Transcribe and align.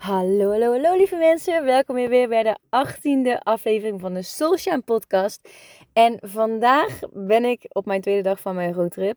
Hallo, 0.00 0.50
hallo, 0.50 0.72
hallo 0.72 0.96
lieve 0.96 1.16
mensen. 1.16 1.64
Welkom 1.64 1.94
weer 1.94 2.28
bij 2.28 2.42
de 2.42 2.58
18e 2.64 3.38
aflevering 3.42 4.00
van 4.00 4.14
de 4.14 4.22
Soulshine 4.22 4.80
podcast. 4.80 5.48
En 5.92 6.18
vandaag 6.20 6.98
ben 7.12 7.44
ik 7.44 7.64
op 7.68 7.86
mijn 7.86 8.00
tweede 8.00 8.22
dag 8.22 8.40
van 8.40 8.54
mijn 8.54 8.72
roadtrip. 8.72 9.16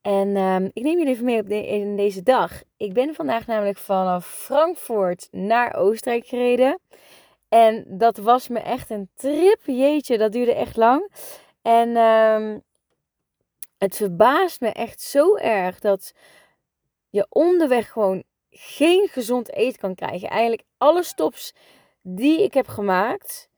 En 0.00 0.36
um, 0.36 0.70
ik 0.72 0.82
neem 0.82 0.98
jullie 0.98 1.12
even 1.12 1.24
mee 1.24 1.40
op 1.40 1.48
in 1.48 1.96
deze 1.96 2.22
dag. 2.22 2.62
Ik 2.76 2.92
ben 2.92 3.14
vandaag 3.14 3.46
namelijk 3.46 3.78
vanaf 3.78 4.26
Frankfurt 4.26 5.28
naar 5.30 5.74
Oostenrijk 5.74 6.26
gereden. 6.26 6.80
En 7.48 7.84
dat 7.88 8.16
was 8.16 8.48
me 8.48 8.58
echt 8.58 8.90
een 8.90 9.08
trip. 9.14 9.60
Jeetje, 9.64 10.18
dat 10.18 10.32
duurde 10.32 10.54
echt 10.54 10.76
lang. 10.76 11.12
En 11.62 11.96
um, 11.96 12.62
het 13.78 13.96
verbaast 13.96 14.60
me 14.60 14.68
echt 14.68 15.00
zo 15.00 15.36
erg 15.36 15.80
dat 15.80 16.12
je 17.10 17.26
onderweg 17.28 17.90
gewoon 17.90 18.24
geen 18.56 19.08
gezond 19.08 19.52
eten 19.52 19.80
kan 19.80 19.94
krijgen. 19.94 20.28
Eigenlijk 20.28 20.62
alle 20.78 21.02
stops 21.02 21.54
die 22.02 22.42
ik 22.42 22.54
heb 22.54 22.66
gemaakt, 22.68 23.48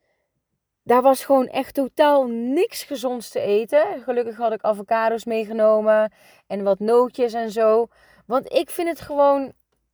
daar 0.87 1.03
was 1.03 1.25
gewoon 1.25 1.47
echt 1.47 1.75
totaal 1.75 2.27
niks 2.27 2.83
gezonds 2.83 3.29
te 3.29 3.41
eten. 3.41 4.03
Gelukkig 4.03 4.37
had 4.37 4.53
ik 4.53 4.63
avocados 4.63 5.25
meegenomen 5.25 6.13
en 6.47 6.63
wat 6.63 6.79
nootjes 6.79 7.33
en 7.33 7.51
zo. 7.51 7.87
Want 8.27 8.53
ik 8.53 8.71
vind 8.71 8.89
het 8.89 9.01
gewoon, 9.01 9.53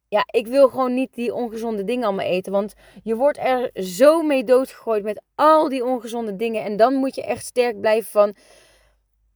ja, 0.08 0.24
ik 0.26 0.46
wil 0.46 0.68
gewoon 0.68 0.94
niet 0.94 1.14
die 1.14 1.34
ongezonde 1.34 1.84
dingen 1.84 2.04
allemaal 2.04 2.26
eten. 2.26 2.52
Want 2.52 2.74
je 3.02 3.16
wordt 3.16 3.38
er 3.38 3.70
zo 3.74 4.22
mee 4.22 4.44
doodgegooid 4.44 5.02
met 5.02 5.22
al 5.34 5.68
die 5.68 5.84
ongezonde 5.84 6.36
dingen. 6.36 6.64
En 6.64 6.76
dan 6.76 6.94
moet 6.94 7.14
je 7.14 7.24
echt 7.24 7.46
sterk 7.46 7.80
blijven 7.80 8.10
van, 8.10 8.34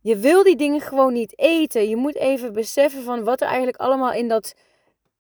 je 0.00 0.16
wil 0.16 0.42
die 0.42 0.56
dingen 0.56 0.80
gewoon 0.80 1.12
niet 1.12 1.38
eten. 1.38 1.88
Je 1.88 1.96
moet 1.96 2.16
even 2.16 2.52
beseffen 2.52 3.02
van 3.02 3.24
wat 3.24 3.40
er 3.40 3.46
eigenlijk 3.46 3.76
allemaal 3.76 4.12
in 4.12 4.28
dat 4.28 4.54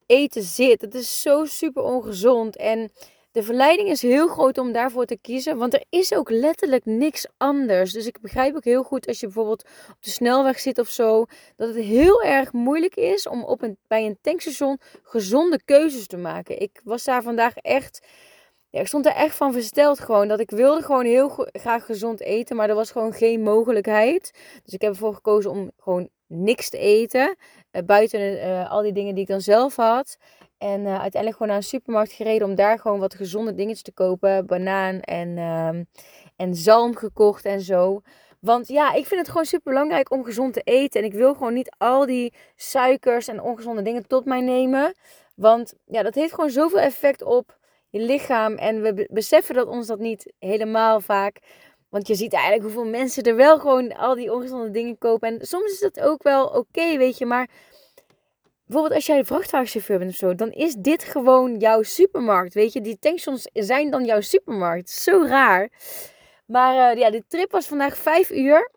eten 0.06 0.42
zit. 0.42 0.80
Het 0.80 0.94
is 0.94 1.22
zo 1.22 1.44
super 1.44 1.82
ongezond. 1.82 2.56
En 2.56 2.90
de 3.36 3.42
verleiding 3.42 3.88
is 3.88 4.02
heel 4.02 4.28
groot 4.28 4.58
om 4.58 4.72
daarvoor 4.72 5.04
te 5.04 5.18
kiezen. 5.18 5.56
Want 5.56 5.74
er 5.74 5.84
is 5.88 6.14
ook 6.14 6.30
letterlijk 6.30 6.84
niks 6.84 7.26
anders. 7.36 7.92
Dus 7.92 8.06
ik 8.06 8.20
begrijp 8.20 8.56
ook 8.56 8.64
heel 8.64 8.82
goed 8.82 9.06
als 9.06 9.20
je 9.20 9.26
bijvoorbeeld 9.26 9.64
op 9.90 9.96
de 10.00 10.10
snelweg 10.10 10.60
zit 10.60 10.78
of 10.78 10.88
zo. 10.88 11.24
Dat 11.56 11.68
het 11.68 11.84
heel 11.84 12.22
erg 12.22 12.52
moeilijk 12.52 12.94
is 12.94 13.26
om 13.26 13.44
op 13.44 13.62
een, 13.62 13.78
bij 13.86 14.06
een 14.06 14.18
tankstation 14.20 14.78
gezonde 15.02 15.60
keuzes 15.64 16.06
te 16.06 16.16
maken. 16.16 16.60
Ik 16.60 16.80
was 16.84 17.04
daar 17.04 17.22
vandaag 17.22 17.56
echt. 17.56 18.06
Ja, 18.70 18.80
ik 18.80 18.86
stond 18.86 19.06
er 19.06 19.12
echt 19.12 19.36
van 19.36 19.52
versteld 19.52 20.00
gewoon. 20.00 20.28
Dat 20.28 20.40
ik 20.40 20.50
wilde 20.50 20.82
gewoon 20.82 21.04
heel 21.04 21.48
graag 21.52 21.84
gezond 21.84 22.20
eten. 22.20 22.56
Maar 22.56 22.68
er 22.68 22.74
was 22.74 22.90
gewoon 22.90 23.12
geen 23.12 23.42
mogelijkheid. 23.42 24.30
Dus 24.64 24.74
ik 24.74 24.80
heb 24.80 24.92
ervoor 24.92 25.14
gekozen 25.14 25.50
om 25.50 25.70
gewoon 25.78 26.08
niks 26.26 26.70
te 26.70 26.78
eten. 26.78 27.36
Uh, 27.76 27.82
buiten 27.86 28.20
uh, 28.20 28.70
al 28.70 28.82
die 28.82 28.92
dingen 28.92 29.14
die 29.14 29.22
ik 29.22 29.28
dan 29.28 29.40
zelf 29.40 29.76
had. 29.76 30.18
En 30.58 30.80
uh, 30.80 30.86
uiteindelijk 30.88 31.32
gewoon 31.32 31.48
naar 31.48 31.56
een 31.56 31.62
supermarkt 31.62 32.12
gereden 32.12 32.48
om 32.48 32.54
daar 32.54 32.78
gewoon 32.78 32.98
wat 32.98 33.14
gezonde 33.14 33.54
dingetjes 33.54 33.82
te 33.82 33.92
kopen. 33.92 34.46
Banaan 34.46 35.00
en, 35.00 35.38
ehm, 35.38 35.84
en 36.36 36.54
zalm 36.54 36.96
gekocht 36.96 37.44
en 37.44 37.60
zo. 37.60 38.00
Want 38.40 38.68
ja, 38.68 38.92
ik 38.92 39.06
vind 39.06 39.20
het 39.20 39.30
gewoon 39.30 39.44
super 39.44 39.72
belangrijk 39.72 40.10
om 40.10 40.24
gezond 40.24 40.52
te 40.52 40.60
eten. 40.60 41.00
En 41.00 41.06
ik 41.06 41.14
wil 41.14 41.34
gewoon 41.34 41.54
niet 41.54 41.74
al 41.78 42.06
die 42.06 42.34
suikers 42.56 43.28
en 43.28 43.42
ongezonde 43.42 43.82
dingen 43.82 44.06
tot 44.06 44.24
mij 44.24 44.40
nemen. 44.40 44.94
Want 45.34 45.74
ja, 45.84 46.02
dat 46.02 46.14
heeft 46.14 46.34
gewoon 46.34 46.50
zoveel 46.50 46.80
effect 46.80 47.22
op 47.22 47.58
je 47.88 48.00
lichaam. 48.00 48.54
En 48.54 48.82
we 48.82 49.08
beseffen 49.12 49.54
dat 49.54 49.66
ons 49.66 49.86
dat 49.86 49.98
niet 49.98 50.32
helemaal 50.38 51.00
vaak. 51.00 51.38
Want 51.96 52.08
je 52.08 52.14
ziet 52.14 52.32
eigenlijk 52.32 52.62
hoeveel 52.62 52.90
mensen 52.90 53.22
er 53.22 53.36
wel 53.36 53.58
gewoon 53.58 53.96
al 53.96 54.14
die 54.14 54.32
ongezonde 54.32 54.70
dingen 54.70 54.98
kopen. 54.98 55.28
En 55.28 55.46
soms 55.46 55.72
is 55.72 55.80
dat 55.80 56.00
ook 56.00 56.22
wel 56.22 56.46
oké, 56.46 56.96
weet 56.96 57.18
je. 57.18 57.26
Maar 57.26 57.48
bijvoorbeeld 58.66 58.94
als 58.94 59.06
jij 59.06 59.24
vrachtwagenchauffeur 59.24 59.98
bent 59.98 60.10
of 60.10 60.16
zo, 60.16 60.34
dan 60.34 60.52
is 60.52 60.74
dit 60.74 61.04
gewoon 61.04 61.58
jouw 61.58 61.82
supermarkt. 61.82 62.54
Weet 62.54 62.72
je, 62.72 62.80
die 62.80 62.98
tankstations 62.98 63.48
zijn 63.52 63.90
dan 63.90 64.04
jouw 64.04 64.20
supermarkt. 64.20 64.90
Zo 64.90 65.24
raar. 65.24 65.68
Maar 66.46 66.94
uh, 66.94 67.00
ja, 67.00 67.10
de 67.10 67.24
trip 67.28 67.50
was 67.50 67.66
vandaag 67.66 67.96
vijf 67.96 68.30
uur. 68.30 68.70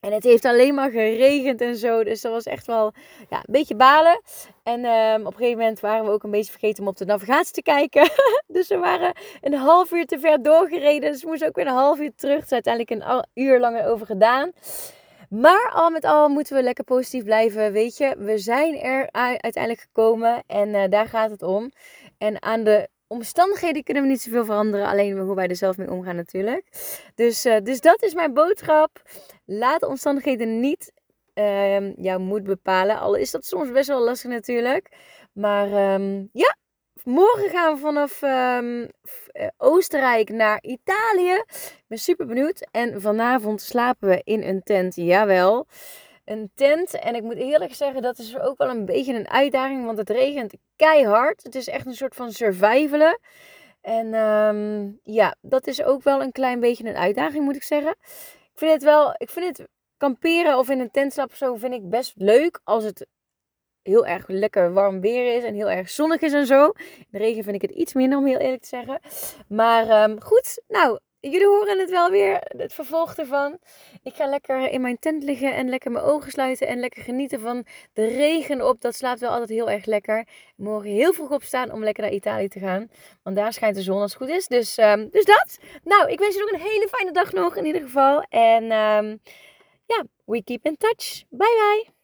En 0.00 0.12
het 0.12 0.24
heeft 0.24 0.44
alleen 0.44 0.74
maar 0.74 0.90
geregend 0.90 1.60
en 1.60 1.76
zo. 1.76 2.04
Dus 2.04 2.20
dat 2.20 2.32
was 2.32 2.44
echt 2.44 2.66
wel 2.66 2.92
ja, 3.28 3.36
een 3.36 3.52
beetje 3.52 3.74
balen. 3.74 4.22
En 4.62 4.84
um, 4.84 5.20
op 5.20 5.32
een 5.32 5.38
gegeven 5.38 5.58
moment 5.58 5.80
waren 5.80 6.04
we 6.04 6.10
ook 6.10 6.22
een 6.22 6.30
beetje 6.30 6.50
vergeten 6.50 6.82
om 6.82 6.88
op 6.88 6.96
de 6.96 7.04
navigatie 7.04 7.52
te 7.52 7.62
kijken. 7.62 8.10
dus 8.46 8.68
we 8.68 8.78
waren 8.78 9.12
een 9.40 9.54
half 9.54 9.90
uur 9.92 10.06
te 10.06 10.18
ver 10.18 10.42
doorgereden. 10.42 11.12
Dus 11.12 11.22
we 11.22 11.28
moesten 11.28 11.48
ook 11.48 11.56
weer 11.56 11.66
een 11.66 11.72
half 11.72 11.98
uur 11.98 12.12
terug. 12.16 12.44
Is 12.44 12.52
uiteindelijk 12.52 13.02
een 13.02 13.24
uur 13.34 13.60
langer 13.60 13.86
over 13.86 14.06
gedaan. 14.06 14.52
Maar 15.28 15.70
al 15.74 15.90
met 15.90 16.04
al 16.04 16.28
moeten 16.28 16.56
we 16.56 16.62
lekker 16.62 16.84
positief 16.84 17.24
blijven. 17.24 17.72
Weet 17.72 17.96
je, 17.96 18.14
we 18.18 18.38
zijn 18.38 18.80
er 18.80 19.08
uiteindelijk 19.12 19.80
gekomen. 19.80 20.42
En 20.46 20.68
uh, 20.68 20.82
daar 20.88 21.06
gaat 21.06 21.30
het 21.30 21.42
om. 21.42 21.70
En 22.18 22.42
aan 22.42 22.64
de 22.64 22.88
omstandigheden 23.10 23.82
kunnen 23.82 24.02
we 24.02 24.08
niet 24.08 24.20
zoveel 24.20 24.44
veranderen. 24.44 24.86
Alleen 24.86 25.18
hoe 25.18 25.34
wij 25.34 25.48
er 25.48 25.56
zelf 25.56 25.76
mee 25.76 25.90
omgaan 25.90 26.16
natuurlijk. 26.16 26.66
Dus, 27.14 27.46
uh, 27.46 27.56
dus 27.62 27.80
dat 27.80 28.02
is 28.02 28.14
mijn 28.14 28.34
boodschap. 28.34 29.02
Laat 29.44 29.80
de 29.80 29.88
omstandigheden 29.88 30.60
niet 30.60 30.92
uh, 31.34 31.96
jouw 31.96 32.18
moed 32.18 32.44
bepalen. 32.44 32.98
Al 32.98 33.14
is 33.14 33.30
dat 33.30 33.44
soms 33.44 33.70
best 33.70 33.88
wel 33.88 34.04
lastig 34.04 34.30
natuurlijk. 34.30 34.88
Maar 35.32 35.94
um, 35.94 36.28
ja, 36.32 36.56
morgen 37.04 37.50
gaan 37.50 37.74
we 37.74 37.80
vanaf 37.80 38.22
um, 38.22 38.88
Oostenrijk 39.56 40.28
naar 40.28 40.62
Italië. 40.62 41.42
Ik 41.54 41.84
ben 41.86 41.98
super 41.98 42.26
benieuwd. 42.26 42.68
En 42.70 43.00
vanavond 43.00 43.60
slapen 43.60 44.08
we 44.08 44.20
in 44.24 44.42
een 44.42 44.62
tent. 44.62 44.94
Jawel 44.96 45.66
een 46.30 46.50
tent. 46.54 46.94
En 46.94 47.14
ik 47.14 47.22
moet 47.22 47.36
eerlijk 47.36 47.74
zeggen, 47.74 48.02
dat 48.02 48.18
is 48.18 48.38
ook 48.38 48.58
wel 48.58 48.68
een 48.68 48.84
beetje 48.84 49.14
een 49.14 49.28
uitdaging, 49.28 49.84
want 49.84 49.98
het 49.98 50.10
regent 50.10 50.54
keihard. 50.76 51.42
Het 51.42 51.54
is 51.54 51.68
echt 51.68 51.86
een 51.86 51.94
soort 51.94 52.14
van 52.14 52.32
survivalen. 52.32 53.18
En 53.80 54.14
um, 54.14 55.00
ja, 55.02 55.36
dat 55.40 55.66
is 55.66 55.82
ook 55.82 56.02
wel 56.02 56.22
een 56.22 56.32
klein 56.32 56.60
beetje 56.60 56.88
een 56.88 56.96
uitdaging, 56.96 57.44
moet 57.44 57.56
ik 57.56 57.62
zeggen. 57.62 57.90
Ik 58.52 58.58
vind 58.58 58.72
het 58.72 58.82
wel, 58.82 59.14
ik 59.16 59.30
vind 59.30 59.58
het 59.58 59.68
kamperen 59.96 60.58
of 60.58 60.70
in 60.70 60.80
een 60.80 60.90
tent 60.90 61.12
slapen 61.12 61.36
zo, 61.36 61.54
vind 61.54 61.74
ik 61.74 61.88
best 61.88 62.12
leuk 62.16 62.60
als 62.64 62.84
het 62.84 63.06
heel 63.82 64.06
erg 64.06 64.24
lekker 64.28 64.72
warm 64.72 65.00
weer 65.00 65.36
is 65.36 65.44
en 65.44 65.54
heel 65.54 65.70
erg 65.70 65.90
zonnig 65.90 66.20
is 66.20 66.32
en 66.32 66.46
zo. 66.46 66.64
In 66.98 67.06
de 67.10 67.18
regen 67.18 67.44
vind 67.44 67.62
ik 67.62 67.70
het 67.70 67.78
iets 67.78 67.94
minder, 67.94 68.18
om 68.18 68.26
heel 68.26 68.38
eerlijk 68.38 68.62
te 68.62 68.68
zeggen. 68.68 69.00
Maar 69.48 70.10
um, 70.10 70.20
goed, 70.20 70.62
nou, 70.68 70.98
jullie 71.20 71.46
horen 71.46 71.78
het 71.78 71.90
wel 71.90 72.10
weer, 72.10 72.40
het 72.56 72.72
vervolg 72.72 73.14
ervan. 73.14 73.58
Ik 74.02 74.14
ga 74.14 74.26
lekker 74.26 74.70
in 74.70 74.80
mijn 74.80 74.98
tent 74.98 75.22
liggen 75.22 75.54
en 75.54 75.68
lekker 75.68 75.90
mijn 75.90 76.04
ogen 76.04 76.30
sluiten 76.30 76.66
en 76.66 76.78
lekker 76.78 77.02
genieten 77.02 77.40
van 77.40 77.66
de 77.92 78.06
regen 78.06 78.68
op. 78.68 78.80
Dat 78.80 78.94
slaat 78.94 79.20
wel 79.20 79.30
altijd 79.30 79.48
heel 79.48 79.70
erg 79.70 79.84
lekker. 79.84 80.26
Morgen 80.56 80.90
heel 80.90 81.12
vroeg 81.12 81.30
opstaan 81.30 81.72
om 81.72 81.84
lekker 81.84 82.02
naar 82.02 82.12
Italië 82.12 82.48
te 82.48 82.58
gaan. 82.58 82.90
Want 83.22 83.36
daar 83.36 83.52
schijnt 83.52 83.76
de 83.76 83.82
zon 83.82 84.00
als 84.00 84.12
het 84.12 84.22
goed 84.22 84.30
is. 84.30 84.46
Dus, 84.46 84.78
um, 84.78 85.08
dus 85.10 85.24
dat. 85.24 85.58
Nou, 85.84 86.10
ik 86.10 86.18
wens 86.18 86.34
je 86.34 86.40
nog 86.40 86.50
een 86.50 86.68
hele 86.70 86.88
fijne 86.88 87.12
dag 87.12 87.32
nog 87.32 87.56
in 87.56 87.64
ieder 87.64 87.82
geval. 87.82 88.22
En 88.28 88.62
um, 88.62 89.20
ja, 89.86 90.04
we 90.24 90.44
keep 90.44 90.64
in 90.64 90.76
touch. 90.76 91.24
Bye 91.28 91.38
bye. 91.38 91.99